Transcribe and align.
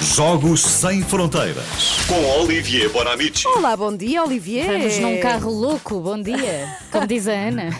Jogos 0.00 0.62
Sem 0.62 1.02
Fronteiras 1.02 1.98
com 2.08 2.40
Olivier 2.40 2.88
Bonamici. 2.90 3.46
Olá, 3.48 3.76
bom 3.76 3.94
dia, 3.94 4.22
Olivier. 4.24 4.66
Vamos 4.66 4.98
num 4.98 5.20
carro 5.20 5.50
louco, 5.50 6.00
bom 6.00 6.20
dia. 6.20 6.74
Como 6.90 7.06
diz 7.06 7.28
a 7.28 7.32
Ana. 7.32 7.70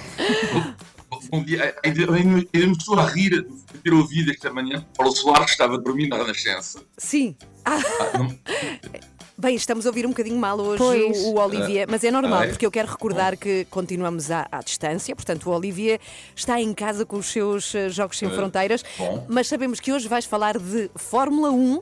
Bom 1.30 1.42
dia. 1.42 1.74
Eu 1.82 2.12
ainda 2.14 2.46
me 2.52 2.72
estou 2.72 2.98
a 2.98 3.06
rir 3.06 3.30
de 3.42 3.78
ter 3.82 3.92
ouvido 3.92 4.30
esta 4.30 4.52
manhã 4.52 4.84
Paulo 4.96 5.14
Soares 5.16 5.50
estava 5.52 5.74
a 5.74 5.78
dormir 5.78 6.08
na 6.08 6.18
Renascença. 6.18 6.82
Sim. 6.98 7.34
Ah, 7.64 7.78
não- 8.18 8.38
bem, 9.40 9.54
estamos 9.54 9.86
a 9.86 9.88
ouvir 9.88 10.04
um 10.06 10.10
bocadinho 10.10 10.36
mal 10.38 10.58
hoje 10.60 10.78
Pois. 10.78 11.18
o, 11.24 11.34
Olivier, 11.38 11.86
mas 11.90 12.04
é 12.04 12.10
normal, 12.10 12.40
Ah, 12.40 12.44
é? 12.44 12.48
porque 12.48 12.66
eu 12.66 12.70
quero 12.70 12.88
recordar 12.88 13.36
que 13.36 13.66
continuamos 13.70 14.30
à, 14.30 14.46
à 14.52 14.60
distância, 14.60 15.14
portanto, 15.16 15.48
o 15.50 15.54
Olivier 15.56 15.98
está 16.36 16.60
em 16.60 16.72
casa 16.74 17.04
com 17.06 17.16
os 17.16 17.26
seus 17.26 17.74
eh, 17.74 17.88
Jogos 17.88 18.18
Sem 18.18 18.28
Ah, 18.28 18.32
Fronteiras, 18.32 18.84
mas 19.28 19.48
sabemos 19.48 19.80
que 19.80 19.92
hoje 19.92 20.06
vais 20.08 20.24
falar 20.24 20.58
de 20.58 20.90
Fórmula 20.94 21.50
1. 21.50 21.80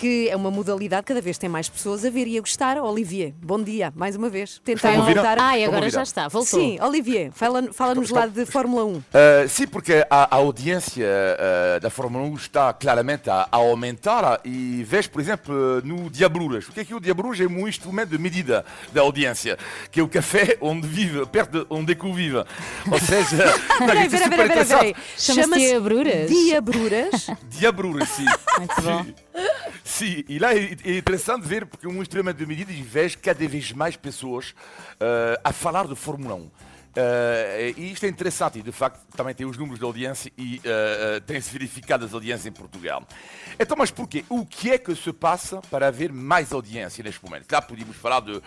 Que 0.00 0.30
é 0.30 0.34
uma 0.36 0.50
modalidade 0.50 1.02
que 1.02 1.08
cada 1.08 1.20
vez 1.20 1.36
tem 1.36 1.46
mais 1.50 1.68
pessoas 1.68 2.06
a 2.06 2.08
ver 2.10 2.26
e 2.26 2.38
a 2.38 2.40
gostar. 2.40 2.78
Olivier, 2.78 3.34
bom 3.42 3.62
dia, 3.62 3.92
mais 3.94 4.16
uma 4.16 4.30
vez. 4.30 4.58
Ouvir? 4.98 5.12
voltar. 5.14 5.36
Ah, 5.38 5.58
e 5.58 5.64
agora 5.66 5.90
já 5.90 6.02
está, 6.02 6.26
voltou. 6.26 6.58
Sim, 6.58 6.78
Olivier, 6.80 7.30
fala- 7.32 7.70
fala-nos 7.70 8.08
lá 8.08 8.26
de 8.26 8.46
Fórmula 8.46 8.82
1. 8.86 8.88
Uh, 8.96 9.02
sim, 9.46 9.66
porque 9.66 10.02
a, 10.08 10.34
a 10.34 10.36
audiência 10.38 11.04
uh, 11.06 11.80
da 11.80 11.90
Fórmula 11.90 12.24
1 12.28 12.34
está 12.34 12.72
claramente 12.72 13.28
a, 13.28 13.46
a 13.52 13.56
aumentar 13.58 14.40
e 14.42 14.82
vejo, 14.88 15.10
por 15.10 15.20
exemplo, 15.20 15.82
no 15.84 16.08
Diabruras. 16.08 16.66
O 16.68 16.72
que 16.72 16.80
é 16.80 16.84
que 16.86 16.94
o 16.94 17.00
Diabruras? 17.00 17.38
É 17.38 17.44
um 17.46 17.68
instrumento 17.68 18.08
de 18.08 18.18
medida 18.18 18.64
da 18.94 19.02
audiência, 19.02 19.58
que 19.90 20.00
é 20.00 20.02
o 20.02 20.08
café 20.08 20.56
onde 20.62 20.88
vive, 20.88 21.26
perto 21.26 21.60
de 21.60 21.66
onde 21.68 21.92
é 21.92 21.94
que 21.94 22.06
eu 22.06 22.14
vivo. 22.14 22.42
Ou 22.90 22.98
seja, 22.98 23.36
Peraí, 23.78 24.06
é 24.06 24.08
peraí, 24.08 24.30
peraí, 24.30 24.48
peraí, 24.48 24.66
peraí. 24.66 24.94
Chama-se 25.18 25.58
Diabruras? 25.66 26.30
Diabruras. 26.30 27.26
Diabruras, 27.50 28.08
sim. 28.08 28.24
Muito 28.58 28.80
bom. 28.80 29.04
Sim, 30.00 30.24
e 30.30 30.38
lá 30.38 30.54
é, 30.54 30.74
é 30.82 30.96
interessante 30.96 31.46
ver 31.46 31.66
porque 31.66 31.86
um 31.86 32.00
instrumento 32.00 32.38
de 32.38 32.46
medida 32.46 32.72
vejo 32.72 33.18
cada 33.18 33.46
vez 33.46 33.70
mais 33.70 33.96
pessoas 33.96 34.54
eh, 34.98 35.38
a 35.44 35.52
falar 35.52 35.86
de 35.86 35.94
Fórmula 35.94 36.36
1. 36.36 36.50
Eh, 36.96 37.74
e 37.76 37.92
isto 37.92 38.06
é 38.06 38.08
interessante 38.08 38.60
e 38.60 38.62
de 38.62 38.72
facto 38.72 38.98
também 39.14 39.34
tem 39.34 39.44
os 39.44 39.58
números 39.58 39.78
de 39.78 39.84
audiência 39.84 40.32
e 40.38 40.58
eh, 40.64 41.20
tem-se 41.26 41.52
verificado 41.52 42.06
as 42.06 42.14
audiências 42.14 42.46
em 42.46 42.50
Portugal. 42.50 43.06
Então, 43.58 43.76
mas 43.76 43.90
porquê? 43.90 44.24
O 44.30 44.46
que 44.46 44.70
é 44.70 44.78
que 44.78 44.96
se 44.96 45.12
passa 45.12 45.60
para 45.70 45.88
haver 45.88 46.10
mais 46.10 46.50
audiência 46.50 47.04
neste 47.04 47.22
momento? 47.22 47.52
Lá 47.52 47.60
podíamos 47.60 47.94
falar 47.94 48.20
de 48.20 48.40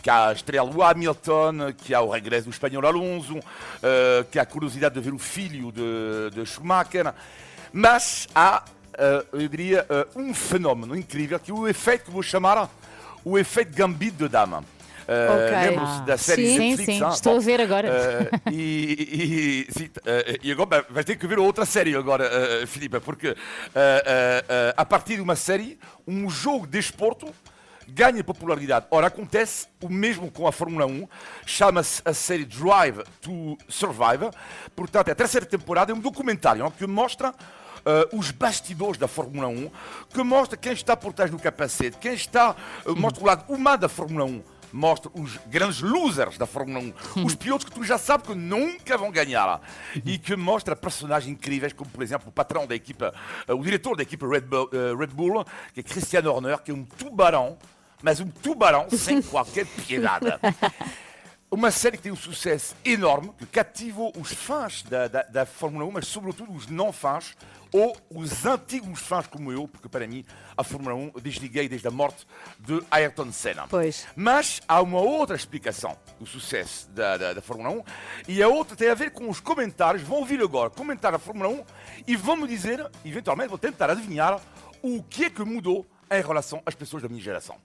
que 0.00 0.08
há 0.08 0.28
a 0.28 0.32
estrela 0.32 0.70
do 0.70 0.80
Hamilton, 0.80 1.72
que 1.76 1.92
há 1.92 2.00
o 2.02 2.08
regresso 2.08 2.44
do 2.44 2.52
espanhol 2.52 2.86
Alonso, 2.86 3.40
eh, 3.82 4.24
que 4.30 4.38
há 4.38 4.42
a 4.42 4.46
curiosidade 4.46 4.94
de 4.94 5.00
ver 5.00 5.12
o 5.12 5.18
filho 5.18 5.72
de, 5.72 6.30
de 6.36 6.46
Schumacher, 6.46 7.12
mas 7.72 8.28
há 8.32 8.62
eu 9.32 9.48
diria, 9.48 9.86
eh, 9.88 10.06
um 10.16 10.32
fenómeno 10.34 10.96
incrível 10.96 11.38
que 11.38 11.50
é 11.50 11.54
o 11.54 11.66
efeito 11.68 12.04
que 12.06 12.10
vou 12.10 12.22
chamar 12.22 12.68
o 13.24 13.38
efeito 13.38 13.74
gambito 13.74 14.16
de 14.24 14.28
dama. 14.28 14.64
Eh, 15.08 15.28
Ok. 15.30 15.50
Lembram-se 15.70 15.92
Ah, 16.02 16.04
da 16.06 16.18
série 16.18 16.46
sim, 16.46 16.58
Netflix? 16.58 16.84
sim, 16.98 17.04
ah? 17.04 17.08
estou 17.10 17.32
Bom, 17.34 17.38
a 17.38 17.42
ver 17.42 17.60
agora. 17.60 17.88
eh, 17.88 18.30
e, 18.50 19.66
e- 19.68 19.72
sim, 19.72 19.90
eh, 20.06 20.38
e 20.42 20.52
agora 20.52 20.86
vai 20.88 21.02
ter 21.04 21.16
que 21.16 21.26
ver 21.26 21.38
outra 21.38 21.64
série 21.66 21.96
agora, 21.96 22.24
eh, 22.24 22.66
Filipe, 22.66 23.00
porque 23.00 23.28
eh, 23.28 23.34
eh, 23.74 24.44
eh, 24.48 24.74
a 24.76 24.84
partir 24.84 25.16
de 25.16 25.22
uma 25.22 25.34
série, 25.36 25.78
um 26.06 26.28
jogo 26.30 26.66
de 26.66 26.78
esporto 26.78 27.26
ganha 27.88 28.22
popularidade. 28.22 28.86
Ora, 28.88 29.08
acontece 29.08 29.66
o 29.82 29.88
mesmo 29.88 30.30
com 30.30 30.46
a 30.46 30.52
Fórmula 30.52 30.86
1, 30.86 31.08
chama-se 31.44 32.00
a 32.04 32.14
série 32.14 32.44
Drive 32.44 33.02
to 33.20 33.58
Survive, 33.68 34.30
portanto, 34.76 35.10
a 35.10 35.14
terceira 35.14 35.44
temporada 35.44 35.90
é 35.90 35.94
um 35.94 35.98
documentário 35.98 36.70
que 36.78 36.86
mostra 36.86 37.34
eh, 37.84 38.08
os 38.12 38.30
bastidores 38.30 38.98
da 38.98 39.08
Fórmula 39.08 39.48
1, 39.48 39.70
que 40.12 40.22
mostra 40.22 40.56
quem 40.56 40.72
está 40.72 40.96
por 40.96 41.12
trás 41.12 41.30
do 41.30 41.38
capacete, 41.38 41.96
quem 41.98 42.14
está, 42.14 42.54
eh, 42.86 42.90
mostra 42.92 43.22
o 43.22 43.26
lado 43.26 43.52
humano 43.52 43.78
da 43.78 43.88
Fórmula 43.88 44.24
1 44.24 44.42
mostra 44.72 45.10
os 45.14 45.36
grandes 45.48 45.80
losers 45.80 46.38
da 46.38 46.46
Fórmula 46.46 46.78
1, 47.16 47.24
os 47.24 47.34
pilotos 47.34 47.64
que 47.64 47.72
tu 47.72 47.82
já 47.82 47.98
sabes 47.98 48.28
que 48.28 48.36
nunca 48.36 48.96
vão 48.96 49.10
ganhar 49.10 49.60
e 50.06 50.16
que 50.16 50.36
mostra 50.36 50.76
personagens 50.76 51.28
incríveis 51.28 51.72
como 51.72 51.90
por 51.90 52.04
exemplo 52.04 52.28
o 52.28 52.32
patrão 52.32 52.68
da 52.68 52.74
equipa, 52.76 53.12
eh, 53.48 53.52
o 53.52 53.64
diretor 53.64 53.96
da 53.96 54.04
equipa 54.04 54.28
Red 54.28 54.42
Bull, 54.42 54.70
Red 54.96 55.08
Bull, 55.08 55.44
que 55.74 55.80
é 55.80 55.82
Christian 55.82 56.30
Horner, 56.30 56.58
que 56.58 56.70
é 56.70 56.74
um 56.74 56.84
tubarão, 56.84 57.58
mas 58.00 58.20
um 58.20 58.28
tubarão 58.28 58.88
sem 58.90 59.20
qualquer 59.22 59.66
piedade. 59.66 60.26
Uma 61.52 61.72
série 61.72 61.96
que 61.96 62.04
tem 62.04 62.12
um 62.12 62.16
sucesso 62.16 62.76
enorme, 62.84 63.32
que 63.36 63.44
cativou 63.44 64.12
os 64.16 64.32
fãs 64.32 64.84
da, 64.84 65.08
da, 65.08 65.22
da 65.24 65.44
Fórmula 65.44 65.84
1, 65.84 65.90
mas 65.90 66.06
sobretudo 66.06 66.52
os 66.52 66.68
não 66.68 66.92
fãs, 66.92 67.36
ou 67.72 67.96
os 68.08 68.46
antigos 68.46 69.00
fãs 69.00 69.26
como 69.26 69.50
eu, 69.50 69.66
porque 69.66 69.88
para 69.88 70.06
mim 70.06 70.24
a 70.56 70.62
Fórmula 70.62 70.94
1 70.94 71.10
eu 71.16 71.20
desliguei 71.20 71.68
desde 71.68 71.88
a 71.88 71.90
morte 71.90 72.24
de 72.56 72.80
Ayrton 72.88 73.32
Senna. 73.32 73.66
Pois. 73.66 74.06
Mas 74.14 74.60
há 74.68 74.80
uma 74.80 75.00
outra 75.00 75.34
explicação 75.34 75.98
do 76.20 76.24
sucesso 76.24 76.88
da, 76.90 77.16
da, 77.16 77.32
da 77.32 77.42
Fórmula 77.42 77.70
1 77.70 77.82
e 78.28 78.40
a 78.40 78.48
outra 78.48 78.76
tem 78.76 78.88
a 78.88 78.94
ver 78.94 79.10
com 79.10 79.28
os 79.28 79.40
comentários. 79.40 80.04
Vão 80.04 80.18
ouvir 80.18 80.40
agora 80.40 80.70
comentar 80.70 81.12
a 81.14 81.18
Fórmula 81.18 81.48
1 81.48 81.64
e 82.06 82.14
vão 82.14 82.36
me 82.36 82.46
dizer, 82.46 82.88
eventualmente, 83.04 83.48
vou 83.48 83.58
tentar 83.58 83.90
adivinhar 83.90 84.40
o 84.80 85.02
que 85.02 85.24
é 85.24 85.30
que 85.30 85.42
mudou 85.44 85.84
em 86.08 86.22
relação 86.22 86.62
às 86.64 86.76
pessoas 86.76 87.02
da 87.02 87.08
minha 87.08 87.20
geração. 87.20 87.56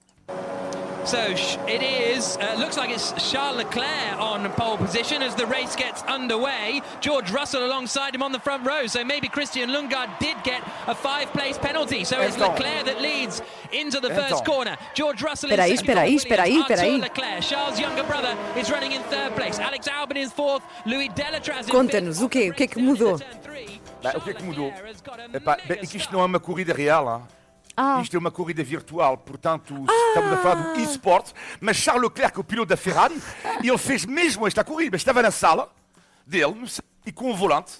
So 1.06 1.20
it 1.68 1.82
is. 1.82 2.36
Uh, 2.36 2.56
looks 2.58 2.76
like 2.76 2.90
it's 2.90 3.12
Charles 3.30 3.58
Leclerc 3.58 4.18
on 4.18 4.50
pole 4.54 4.76
position 4.76 5.22
as 5.22 5.36
the 5.36 5.46
race 5.46 5.76
gets 5.76 6.02
underway. 6.02 6.82
George 7.00 7.30
Russell 7.30 7.64
alongside 7.64 8.12
him 8.12 8.22
on 8.24 8.32
the 8.32 8.40
front 8.40 8.66
row. 8.66 8.88
So 8.88 9.04
maybe 9.04 9.28
Christian 9.28 9.70
Lundgaard 9.70 10.18
did 10.18 10.36
get 10.42 10.62
a 10.88 10.94
five-place 10.96 11.58
penalty. 11.58 12.02
So 12.02 12.20
it's 12.20 12.36
Leclerc 12.36 12.86
that 12.86 13.00
leads 13.00 13.40
into 13.72 14.00
the 14.00 14.10
first 14.10 14.44
corner. 14.44 14.76
George 14.94 15.22
Russell 15.22 15.48
Espera 15.50 15.62
aí, 15.64 15.70
in 15.72 15.76
second. 15.78 15.92
espera 15.96 16.02
aí, 16.02 16.14
espera 16.16 16.42
aí, 16.42 16.58
espera 16.58 16.80
Arthur. 16.82 16.98
Leclerc. 17.02 17.42
Charles' 17.44 17.78
younger 17.78 18.04
brother 18.04 18.36
is 18.56 18.68
running 18.70 18.92
in 18.92 19.02
third 19.04 19.32
place. 19.36 19.60
Alex 19.60 19.86
Albon 19.86 20.16
is 20.16 20.32
fourth. 20.32 20.64
Louis 20.84 21.08
Delatraz 21.14 21.68
in 21.68 21.70
Conta-nos, 21.70 22.16
fifth. 22.16 22.26
o 22.26 22.28
quê? 22.28 22.50
O 22.50 22.54
que 22.54 22.64
é 22.64 22.66
que 22.66 22.82
mudou? 22.82 23.16
Bem, 23.16 24.12
o 24.16 24.20
que 24.20 24.30
é 24.30 24.34
que 24.34 24.42
mudou? 24.42 24.72
Epá, 25.32 25.56
bem, 25.68 25.78
é 25.82 25.86
que 25.86 25.96
isto 25.98 26.12
não 26.12 26.20
é 26.20 26.24
uma 26.24 26.40
corrida 26.40 26.74
real. 26.74 27.08
hein? 27.16 27.22
Ah. 27.76 28.00
Isto 28.00 28.16
é 28.16 28.18
uma 28.18 28.30
corrida 28.30 28.64
virtual, 28.64 29.18
portanto, 29.18 29.74
estamos 30.08 30.32
a 30.32 30.36
falar 30.38 30.54
do 30.72 30.80
e-sport. 30.80 31.32
Mas 31.60 31.76
Charles 31.76 32.04
Leclerc, 32.04 32.40
o 32.40 32.44
piloto 32.44 32.68
da 32.70 32.76
Ferrari, 32.76 33.20
ele 33.62 33.78
fez 33.78 34.06
mesmo 34.06 34.46
esta 34.46 34.64
corrida. 34.64 34.96
Estava 34.96 35.20
na 35.22 35.30
sala 35.30 35.70
dele 36.26 36.54
e 37.04 37.12
com 37.12 37.30
o 37.30 37.36
volante 37.36 37.74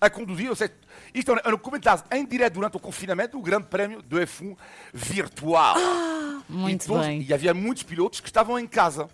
a 0.00 0.08
conduzir. 0.08 0.48
Ou 0.48 0.56
seja, 0.56 0.72
isto 1.14 1.32
é 1.32 1.54
um 1.54 1.58
comentário 1.58 2.02
em 2.12 2.24
direto 2.24 2.54
durante 2.54 2.76
o 2.76 2.80
confinamento 2.80 3.36
do 3.36 3.42
Grande 3.42 3.66
Prémio 3.66 4.00
do 4.00 4.16
F1 4.16 4.56
virtual. 4.92 5.76
Muito 6.48 6.84
Então, 6.84 7.00
bem. 7.00 7.22
E 7.22 7.34
havia 7.34 7.52
muitos 7.52 7.82
pilotos 7.82 8.20
que 8.20 8.28
estavam 8.28 8.58
em 8.58 8.66
casa. 8.66 9.08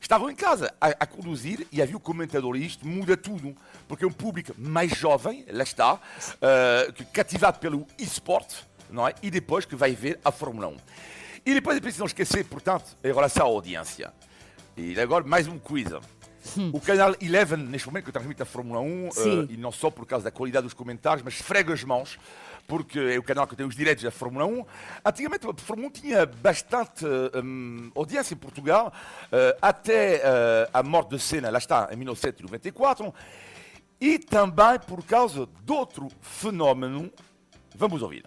Estavam 0.00 0.28
em 0.30 0.34
casa 0.34 0.74
a, 0.78 0.88
a 0.88 1.06
conduzir 1.06 1.66
e 1.72 1.80
havia 1.80 1.96
o 1.96 2.00
comentador 2.00 2.56
e 2.56 2.66
isto 2.66 2.86
muda 2.86 3.16
tudo. 3.16 3.56
Porque 3.88 4.04
é 4.04 4.06
um 4.06 4.12
público 4.12 4.52
mais 4.58 4.90
jovem, 4.94 5.46
lá 5.50 5.62
está, 5.62 5.98
que 6.94 7.06
cativado 7.06 7.58
pelo 7.58 7.86
e-sport, 7.98 8.52
não 8.94 9.06
é? 9.06 9.14
E 9.22 9.30
depois 9.30 9.64
que 9.64 9.76
vai 9.76 9.94
ver 9.94 10.18
a 10.24 10.30
Fórmula 10.30 10.68
1. 10.68 10.76
E 11.44 11.52
depois 11.52 11.76
é 11.76 11.80
preciso 11.80 12.00
não 12.00 12.06
esquecer, 12.06 12.44
portanto, 12.44 12.96
em 13.02 13.12
relação 13.12 13.46
à 13.46 13.48
audiência. 13.48 14.12
E 14.76 14.98
agora 14.98 15.24
mais 15.24 15.46
um 15.46 15.58
quiz. 15.58 15.88
O 16.72 16.80
canal 16.80 17.14
Eleven, 17.20 17.58
neste 17.58 17.88
momento, 17.88 18.04
que 18.04 18.12
transmite 18.12 18.42
a 18.42 18.44
Fórmula 18.44 18.80
1, 18.80 19.10
Sim. 19.12 19.40
eh, 19.48 19.54
e 19.54 19.56
não 19.56 19.72
só 19.72 19.90
por 19.90 20.06
causa 20.06 20.24
da 20.24 20.30
qualidade 20.30 20.64
dos 20.64 20.74
comentários, 20.74 21.22
mas 21.24 21.34
esfrega 21.34 21.72
as 21.72 21.82
mãos, 21.82 22.18
porque 22.66 22.98
é 22.98 23.18
o 23.18 23.22
canal 23.22 23.46
que 23.46 23.56
tem 23.56 23.64
os 23.64 23.74
direitos 23.74 24.04
da 24.04 24.10
Fórmula 24.10 24.44
1. 24.44 24.64
Antigamente, 25.04 25.46
a 25.46 25.54
Fórmula 25.54 25.88
1 25.88 25.90
tinha 25.92 26.26
bastante 26.26 27.04
hum, 27.42 27.90
audiência 27.94 28.34
em 28.34 28.36
Portugal, 28.36 28.92
eh, 29.32 29.56
até 29.60 30.16
eh, 30.16 30.70
a 30.72 30.82
morte 30.82 31.10
de 31.10 31.18
Senna, 31.18 31.50
lá 31.50 31.58
está, 31.58 31.88
em 31.90 31.96
1994, 31.96 33.12
e 34.00 34.18
também 34.18 34.78
por 34.86 35.02
causa 35.04 35.48
de 35.64 35.72
outro 35.72 36.08
fenómeno. 36.20 37.10
Vamos 37.74 38.02
ouvir. 38.02 38.24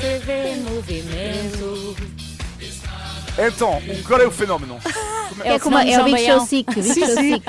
TV 0.00 0.56
Movimento. 0.70 1.96
Então, 3.38 3.82
qual 4.06 4.20
é 4.20 4.26
o 4.26 4.30
fenómeno? 4.30 4.78
É, 5.44 5.54
É, 5.54 5.58
como, 5.58 5.76
é 5.76 6.00
o 6.00 6.04
Big 6.04 6.24
Show 6.24 6.40
Sick. 6.46 6.74
Big 6.74 6.94
Show 6.94 7.08
Sick. 7.08 7.42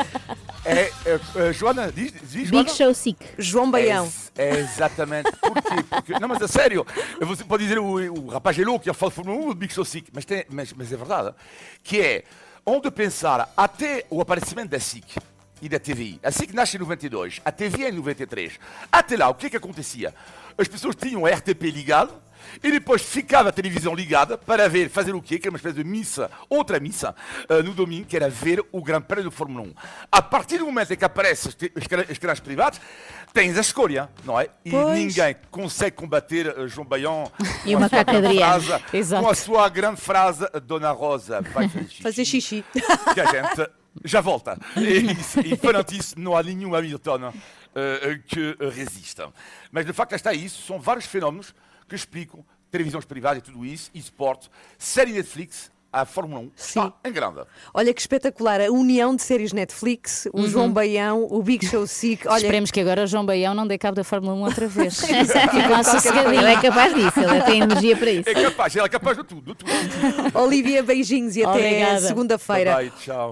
É, 0.65 0.91
é, 1.05 1.19
é, 1.35 1.53
Joana, 1.53 1.89
diz, 1.89 2.11
diz 2.29 2.49
Joana? 2.49 2.65
Big 2.65 2.75
Show 2.75 2.93
Sick. 2.93 3.25
João 3.37 3.71
Baião. 3.71 4.11
É, 4.37 4.49
é 4.49 4.59
exatamente. 4.59 5.31
Porquê? 5.39 5.83
Porque, 5.89 6.19
não, 6.19 6.27
mas 6.27 6.41
a 6.41 6.47
sério, 6.49 6.85
você 7.21 7.45
pode 7.45 7.63
dizer 7.63 7.79
o, 7.79 7.85
o 7.85 8.27
rapaz 8.27 8.59
é 8.59 8.63
louco, 8.65 8.83
que 8.83 8.93
fala 8.93 9.09
Fórmula 9.09 9.45
1, 9.45 9.49
o 9.49 9.55
Big 9.55 9.73
Show 9.73 9.85
Sick, 9.85 10.11
mas, 10.13 10.25
tem, 10.25 10.45
mas, 10.49 10.73
mas 10.73 10.91
é 10.91 10.97
verdade. 10.97 11.33
Que 11.81 12.01
é, 12.01 12.23
onde 12.65 12.91
pensar 12.91 13.49
até 13.55 14.03
o 14.09 14.19
aparecimento 14.19 14.71
da 14.71 14.79
SIC, 14.79 15.15
e 15.61 15.69
da 15.69 15.79
TVI. 15.79 16.19
Assim 16.23 16.45
que 16.45 16.55
nasce 16.55 16.77
em 16.77 16.79
92, 16.79 17.41
a 17.43 17.51
TVI 17.51 17.85
é 17.85 17.89
em 17.89 17.93
93. 17.93 18.53
Até 18.91 19.17
lá, 19.17 19.29
o 19.29 19.35
que 19.35 19.47
é 19.47 19.49
que 19.49 19.57
acontecia? 19.57 20.13
As 20.57 20.67
pessoas 20.67 20.95
tinham 20.95 21.25
a 21.25 21.29
RTP 21.29 21.63
ligado 21.71 22.13
e 22.63 22.71
depois 22.71 23.01
ficava 23.01 23.49
a 23.49 23.51
televisão 23.51 23.93
ligada 23.93 24.37
para 24.37 24.69
ver, 24.69 24.89
fazer 24.89 25.13
o 25.13 25.21
quê? 25.21 25.37
Que 25.37 25.47
era 25.47 25.51
uma 25.53 25.57
espécie 25.57 25.75
de 25.75 25.83
missa, 25.83 26.31
outra 26.49 26.79
missa, 26.79 27.13
uh, 27.49 27.61
no 27.61 27.73
domingo, 27.73 28.05
que 28.07 28.15
era 28.15 28.29
ver 28.29 28.63
o 28.71 28.81
Grande 28.81 29.05
Prémio 29.05 29.29
de 29.29 29.35
Fórmula 29.35 29.67
1. 29.67 29.73
A 30.11 30.21
partir 30.21 30.57
do 30.59 30.65
momento 30.65 30.91
em 30.93 30.95
que 30.95 31.03
aparecem 31.05 31.51
os 32.09 32.17
canais 32.17 32.39
privados, 32.39 32.79
tens 33.33 33.57
a 33.57 33.61
escolha, 33.61 34.09
não 34.23 34.39
é? 34.39 34.47
E 34.63 34.71
Pois. 34.71 34.97
ninguém 34.97 35.35
consegue 35.51 35.95
combater 35.97 36.47
uh, 36.57 36.67
João 36.67 36.87
Baião 36.87 37.29
E 37.65 37.71
com, 37.73 37.77
uma 37.77 37.85
a 37.85 37.89
sua 37.89 38.03
grande 38.03 38.27
Adriano. 38.27 38.63
frase, 38.63 38.83
Exato. 38.93 39.23
com 39.23 39.29
a 39.29 39.35
sua 39.35 39.69
grande 39.69 40.01
frase, 40.01 40.45
Dona 40.63 40.91
Rosa 40.91 41.41
vai 41.41 41.67
fazer 41.67 41.85
xixi 41.89 42.01
Fazer 42.03 42.25
xixi. 42.25 42.65
que 43.13 43.19
a 43.21 43.25
gente 43.25 43.69
já 44.03 44.21
volta. 44.21 44.57
E, 44.75 45.51
e 45.53 45.57
perante 45.57 45.97
isso, 45.97 46.19
não 46.19 46.35
há 46.35 46.43
nenhum 46.43 46.75
Hamilton 46.75 47.33
eh, 47.75 48.19
que 48.27 48.57
resista. 48.73 49.31
Mas 49.71 49.85
de 49.85 49.93
facto, 49.93 50.13
está 50.13 50.33
isso. 50.33 50.65
São 50.65 50.79
vários 50.79 51.05
fenómenos 51.05 51.53
que 51.87 51.95
explicam 51.95 52.43
televisões 52.71 53.05
privadas 53.05 53.39
e 53.39 53.45
tudo 53.45 53.65
isso, 53.65 53.89
esporte, 53.93 54.49
série 54.77 55.13
Netflix, 55.13 55.71
a 55.91 56.05
Fórmula 56.05 56.41
1 56.41 56.51
Sim. 56.55 56.79
está 56.79 56.93
em 57.05 57.11
grande. 57.11 57.41
Olha 57.73 57.93
que 57.93 58.01
espetacular, 58.01 58.61
a 58.61 58.71
união 58.71 59.15
de 59.15 59.21
séries 59.21 59.53
Netflix, 59.53 60.27
o 60.33 60.47
João 60.47 60.71
Baião, 60.71 61.27
o 61.29 61.41
Big 61.41 61.65
Show 61.65 61.87
Sick. 61.87 62.27
Olha, 62.27 62.37
Esperemos 62.37 62.71
que 62.71 62.79
agora 62.79 63.03
o 63.03 63.07
João 63.07 63.25
Baião 63.25 63.53
não 63.53 63.65
dê 63.65 63.77
cabo 63.77 63.95
da 63.95 64.03
Fórmula 64.03 64.33
1 64.35 64.41
outra 64.43 64.67
vez. 64.67 64.99
Ficam 65.01 66.33
Ele 66.33 66.45
é 66.45 66.61
capaz 66.61 66.93
disso, 66.93 67.19
ele 67.19 67.41
tem 67.43 67.61
energia 67.61 67.95
para 67.95 68.11
isso. 68.11 68.29
É 68.29 68.33
capaz, 68.33 68.75
ela 68.75 68.85
é 68.85 68.89
capaz 68.89 69.17
de 69.17 69.23
tudo. 69.23 69.53
De 69.53 69.55
tudo. 69.55 69.71
Olivia, 70.33 70.83
beijinhos 70.83 71.35
e 71.35 71.43
até 71.43 71.99
segunda-feira. 71.99 72.75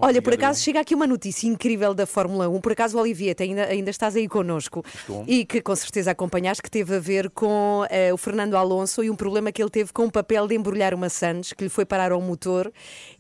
Olha, 0.02 0.22
por 0.22 0.30
Obrigado. 0.30 0.34
acaso 0.34 0.62
chega 0.62 0.80
aqui 0.80 0.96
uma 0.96 1.08
notícia 1.08 1.48
incrível 1.48 1.94
da 1.94 2.06
Fórmula 2.06 2.48
1. 2.50 2.62
Por 2.62 2.72
acaso, 2.72 2.98
Olivia, 2.98 3.36
ainda, 3.40 3.66
ainda 3.66 3.90
estás 3.90 4.16
aí 4.16 4.28
connosco 4.28 4.84
e 5.28 5.46
que 5.46 5.62
com 5.62 5.76
certeza 5.76 6.12
acompanhaste, 6.12 6.64
que 6.64 6.72
teve 6.72 6.96
a 6.96 7.00
ver 7.00 7.30
com 7.30 7.86
eh, 7.90 8.14
o 8.14 8.18
Fernando 8.18 8.56
Alonso 8.56 9.04
e 9.04 9.10
um 9.10 9.16
problema 9.16 9.52
que 9.52 9.62
ele 9.62 9.70
teve 9.70 9.92
com 9.92 10.06
o 10.06 10.12
papel 10.12 10.48
de 10.48 10.56
embrulhar 10.56 10.94
uma 10.94 11.10
Sandes, 11.10 11.54
que 11.54 11.64
lhe 11.64 11.70
foi 11.70 11.86
parar 11.86 12.12
ao 12.12 12.22
motor 12.22 12.45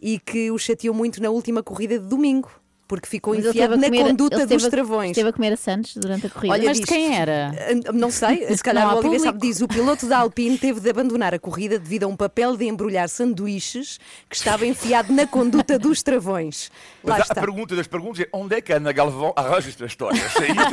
e 0.01 0.19
que 0.19 0.51
o 0.51 0.57
chateou 0.57 0.93
muito 0.93 1.21
na 1.21 1.29
última 1.29 1.63
corrida 1.63 1.99
de 1.99 2.07
domingo, 2.07 2.49
porque 2.87 3.07
ficou 3.07 3.33
Mas 3.35 3.45
enfiado 3.45 3.77
na 3.77 3.87
comer- 3.87 4.03
conduta 4.03 4.45
dos 4.45 4.63
a- 4.65 4.69
travões. 4.69 5.11
Esteve 5.11 5.29
a 5.29 5.33
comer 5.33 5.53
a 5.53 5.57
Santos 5.57 5.95
durante 5.97 6.27
a 6.27 6.29
corrida. 6.29 6.53
Olha, 6.53 6.65
Mas 6.65 6.79
de 6.79 6.85
quem 6.85 7.15
era? 7.15 7.51
Ah, 7.87 7.91
Não 7.93 8.11
sei, 8.11 8.55
se 8.55 8.63
calhar 8.63 8.87
o 8.95 9.01
público. 9.01 9.23
sabe 9.23 9.39
diz. 9.39 9.61
O 9.61 9.67
piloto 9.67 10.05
da 10.07 10.19
Alpine 10.19 10.57
teve 10.57 10.79
de 10.79 10.89
abandonar 10.89 11.33
a 11.33 11.39
corrida 11.39 11.79
devido 11.79 12.03
a 12.03 12.07
um 12.07 12.15
papel 12.15 12.55
de 12.55 12.65
embrulhar 12.65 13.09
sanduíches 13.09 13.99
que 14.29 14.35
estava 14.35 14.65
enfiado 14.65 15.11
na 15.13 15.25
conduta 15.25 15.79
dos 15.79 16.03
travões. 16.03 16.71
Lá 17.03 17.13
Mas 17.17 17.19
a- 17.19 17.21
está. 17.23 17.33
a 17.33 17.43
pergunta 17.43 17.75
das 17.75 17.87
perguntas 17.87 18.21
é 18.21 18.29
onde 18.31 18.55
é 18.55 18.61
que 18.61 18.71
a 18.73 18.77
Ana 18.77 18.91
Galvão 18.91 19.33
arranja 19.35 19.69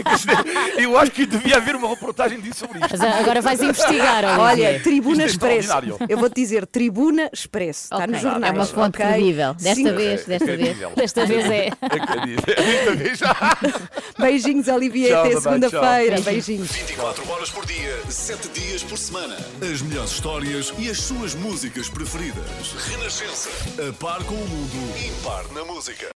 que 0.03 0.19
ser- 0.19 0.81
Eu 0.83 0.99
acho 0.99 1.11
que 1.11 1.25
devia 1.27 1.57
haver 1.57 1.77
uma 1.77 1.89
reportagem 1.89 2.41
disso 2.41 2.61
sobre 2.61 2.79
isto. 2.79 2.97
Mas 2.99 3.01
agora 3.01 3.41
vais 3.41 3.61
investigar, 3.63 4.39
Olha. 4.39 4.81
Tribuna 4.81 5.23
é 5.23 5.27
Expresso. 5.27 5.73
Eu 6.09 6.19
uma 6.19 6.35
dizer 6.35 6.67
Tribuna 6.67 7.31
Expresso. 7.33 7.85
Está 7.85 7.97
Ok, 7.99 8.07
nos 8.09 8.21
jornais. 8.21 8.53
É 8.55 8.57
uma 8.59 8.67
fonte 8.67 8.97
ok? 9.03 9.07
credível. 9.07 9.55
Desta 9.55 9.75
Sim. 9.75 9.95
vez, 9.97 10.25
desta 10.25 10.47
vez. 10.57 10.61
Incrível. 10.61 10.93
Desta 10.97 11.27
vez 11.27 11.51
é. 11.51 11.71
Beijinhos, 14.19 14.69
Olivia. 14.69 15.09
Tchau, 15.09 15.25
Até 15.25 15.41
segunda-feira. 15.41 16.21
Beijinhos. 16.21 16.71
24 16.71 17.31
horas 17.31 17.51
por 17.51 17.67
dia, 17.67 18.01
7 18.09 18.49
dias 18.49 18.83
por 18.83 18.99
semana. 18.99 19.37
As 19.61 19.83
melhores 19.83 20.13
histórias 20.13 20.73
e 20.79 20.91
as 20.91 20.99
suas 20.99 21.35
músicas 21.35 21.89
preferidas. 21.89 22.45
Renascença. 22.89 23.49
A 23.89 23.93
par 23.93 24.23
com 24.25 24.35
o 24.35 24.49
mundo, 24.49 24.99
impar 24.99 25.45
na 25.53 25.65
música. 25.65 26.09